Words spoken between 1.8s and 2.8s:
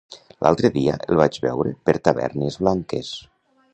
per Tavernes